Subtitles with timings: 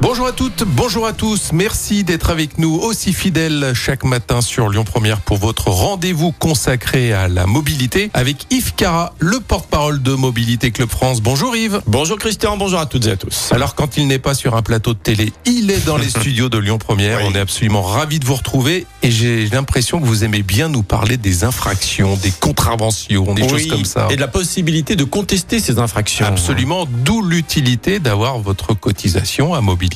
[0.00, 1.50] Bonjour à toutes, bonjour à tous.
[1.52, 7.12] Merci d'être avec nous aussi fidèles chaque matin sur Lyon Première pour votre rendez-vous consacré
[7.12, 11.20] à la mobilité avec Yves Cara, le porte-parole de Mobilité Club France.
[11.20, 11.80] Bonjour Yves.
[11.88, 13.50] Bonjour Christian, bonjour à toutes et à tous.
[13.50, 16.48] Alors quand il n'est pas sur un plateau de télé, il est dans les studios
[16.48, 17.18] de Lyon Première.
[17.18, 17.24] Oui.
[17.28, 20.84] On est absolument ravis de vous retrouver et j'ai l'impression que vous aimez bien nous
[20.84, 24.06] parler des infractions, des contraventions, des choses comme ça.
[24.10, 26.24] Et de la possibilité de contester ces infractions.
[26.24, 29.87] Absolument, d'où l'utilité d'avoir votre cotisation à Mobilité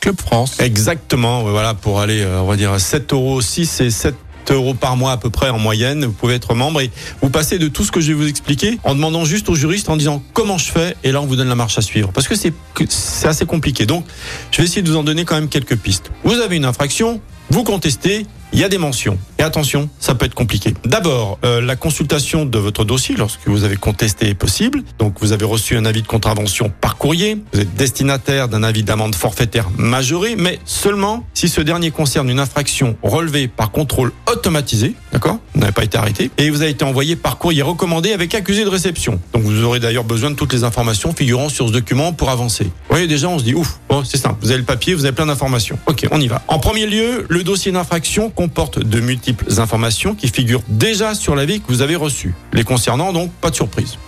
[0.00, 0.58] Club France.
[0.60, 4.14] Exactement, voilà, pour aller, euh, on va dire, à 7 euros 6 et 7
[4.50, 6.04] euros par mois à peu près en moyenne.
[6.04, 6.90] Vous pouvez être membre et
[7.22, 9.88] vous passez de tout ce que je vais vous expliquer en demandant juste au juriste
[9.88, 12.26] en disant comment je fais et là on vous donne la marche à suivre parce
[12.26, 12.52] que c'est
[12.88, 13.86] c'est assez compliqué.
[13.86, 14.04] Donc
[14.50, 16.10] je vais essayer de vous en donner quand même quelques pistes.
[16.24, 17.20] Vous avez une infraction,
[17.50, 19.18] vous contestez, il y a des mentions.
[19.38, 20.74] Et attention, ça peut être compliqué.
[20.84, 24.82] D'abord, euh, la consultation de votre dossier lorsque vous avez contesté est possible.
[24.98, 28.82] Donc vous avez reçu un avis de contravention par courrier, vous êtes destinataire d'un avis
[28.82, 34.94] d'amende forfaitaire majoré, mais seulement si ce dernier concerne une infraction relevée par contrôle automatisé,
[35.12, 38.34] d'accord Vous n'avez pas été arrêté, et vous avez été envoyé par courrier recommandé avec
[38.34, 39.20] accusé de réception.
[39.32, 42.64] Donc vous aurez d'ailleurs besoin de toutes les informations figurant sur ce document pour avancer.
[42.64, 45.04] Vous voyez déjà, on se dit, ouf, bon, c'est simple, vous avez le papier, vous
[45.04, 45.78] avez plein d'informations.
[45.86, 46.42] Ok, on y va.
[46.48, 51.60] En premier lieu, le dossier d'infraction comporte de multiples informations qui figurent déjà sur l'avis
[51.60, 52.32] que vous avez reçu.
[52.54, 53.98] Les concernant, donc, pas de surprise.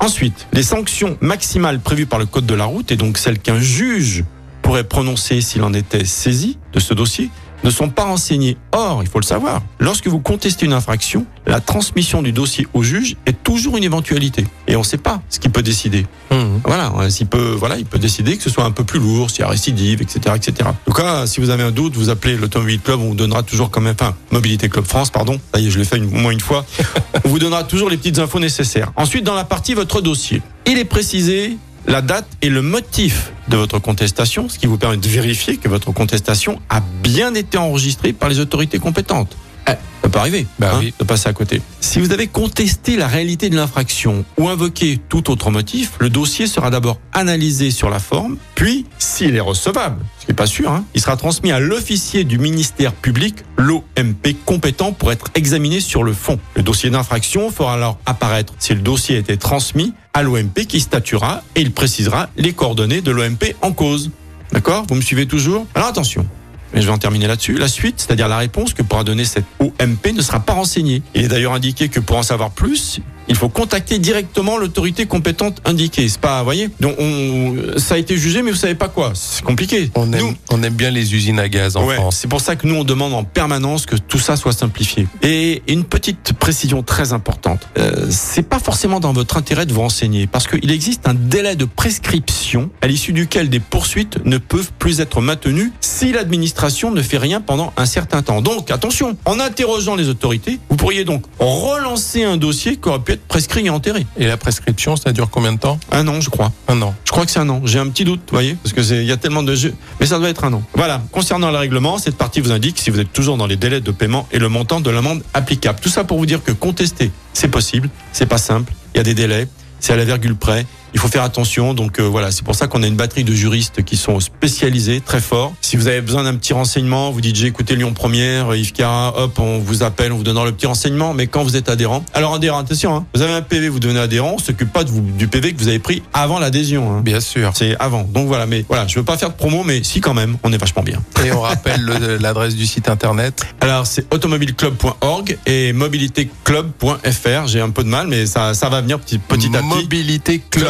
[0.00, 3.60] Ensuite, les sanctions maximales prévues par le Code de la route, et donc celles qu'un
[3.60, 4.24] juge
[4.60, 7.30] pourrait prononcer s'il en était saisi de ce dossier,
[7.64, 8.58] ne sont pas renseignées.
[8.72, 12.82] Or, il faut le savoir, lorsque vous contestez une infraction, la transmission du dossier au
[12.82, 14.44] juge est toujours une éventualité.
[14.68, 16.06] Et on ne sait pas ce qu'il peut décider.
[16.30, 16.36] Mmh.
[16.64, 19.30] Voilà, euh, s'il peut, voilà, il peut décider que ce soit un peu plus lourd,
[19.30, 20.68] s'il y a récidive, etc., etc.
[20.68, 23.42] En tout cas, si vous avez un doute, vous appelez l'Automobile Club, on vous donnera
[23.42, 25.40] toujours quand même, enfin, Mobilité Club France, pardon.
[25.54, 26.66] Ça y est, je l'ai fait une- au moins une fois.
[27.24, 28.92] on vous donnera toujours les petites infos nécessaires.
[28.96, 31.56] Ensuite, dans la partie votre dossier, il est précisé
[31.86, 35.68] la date et le motif de votre contestation, ce qui vous permet de vérifier que
[35.68, 39.36] votre contestation a bien été enregistrée par les autorités compétentes.
[39.68, 40.94] Eh, ça peut arriver Bah hein, oui.
[40.98, 41.60] de passer à côté.
[41.80, 46.46] Si vous avez contesté la réalité de l'infraction ou invoqué tout autre motif, le dossier
[46.46, 50.70] sera d'abord analysé sur la forme, puis, s'il est recevable, ce qui n'est pas sûr,
[50.70, 56.02] hein, il sera transmis à l'officier du ministère public, l'OMP, compétent pour être examiné sur
[56.04, 56.38] le fond.
[56.54, 60.80] Le dossier d'infraction fera alors apparaître si le dossier a été transmis à l'OMP qui
[60.80, 64.10] statuera et il précisera les coordonnées de l'OMP en cause.
[64.50, 64.86] D'accord?
[64.88, 65.66] Vous me suivez toujours?
[65.74, 66.26] Alors attention.
[66.72, 67.58] Mais je vais en terminer là-dessus.
[67.58, 71.02] La suite, c'est-à-dire la réponse que pourra donner cette OMP ne sera pas renseignée.
[71.14, 75.60] Il est d'ailleurs indiqué que pour en savoir plus, il faut contacter directement l'autorité compétente
[75.64, 76.08] indiquée.
[76.08, 79.12] C'est pas, vous voyez Donc on, ça a été jugé, mais vous savez pas quoi.
[79.14, 79.90] C'est compliqué.
[79.94, 82.16] On aime, Nous, on aime bien les usines à gaz en Ouais, France.
[82.20, 85.06] c'est pour ça que nous on demande en permanence que tout ça soit simplifié.
[85.22, 89.80] Et une petite précision très importante, euh, c'est pas forcément dans votre intérêt de vous
[89.82, 94.70] renseigner, parce qu'il existe un délai de prescription à l'issue duquel des poursuites ne peuvent
[94.78, 98.40] plus être maintenues si l'administration ne fait rien pendant un certain temps.
[98.42, 103.12] Donc attention, en interrogeant les autorités, vous pourriez donc relancer un dossier qui aurait pu
[103.12, 104.06] être prescrit et enterré.
[104.16, 105.78] Et la prescription, ça dure combien de temps?
[105.90, 106.52] Un an, je crois.
[106.68, 106.94] Un an.
[107.04, 107.62] Je crois que c'est un an.
[107.64, 109.74] J'ai un petit doute, vous voyez, parce que c'est, il y a tellement de jeux,
[110.00, 110.62] mais ça doit être un an.
[110.74, 111.02] Voilà.
[111.12, 113.90] Concernant le règlement, cette partie vous indique si vous êtes toujours dans les délais de
[113.90, 115.78] paiement et le montant de l'amende applicable.
[115.80, 118.72] Tout ça pour vous dire que contester, c'est possible, c'est pas simple.
[118.94, 119.48] Il y a des délais,
[119.80, 120.66] c'est à la virgule près.
[120.94, 121.74] Il faut faire attention.
[121.74, 125.00] Donc euh, voilà, c'est pour ça qu'on a une batterie de juristes qui sont spécialisés,
[125.00, 125.52] très forts.
[125.60, 129.14] Si vous avez besoin d'un petit renseignement, vous dites j'ai écouté Lyon Première, Yves Cara,
[129.18, 131.12] hop, on vous appelle, on vous donnera le petit renseignement.
[131.14, 134.00] Mais quand vous êtes adhérent, alors adhérent, attention, hein, vous avez un PV, vous devenez
[134.00, 136.90] adhérent, on s'occupe pas de vous, du PV que vous avez pris avant l'adhésion.
[136.96, 137.00] Hein.
[137.02, 137.52] Bien sûr.
[137.54, 138.04] C'est avant.
[138.04, 140.52] Donc voilà, mais voilà, je veux pas faire de promo, mais si quand même, on
[140.52, 141.02] est vachement bien.
[141.24, 143.44] Et on rappelle le- l'adresse du site internet.
[143.60, 147.46] Alors c'est automobileclub.org et mobilitéclub.fr.
[147.46, 149.86] J'ai un peu de mal, mais ça, ça va venir petit, petit à petit.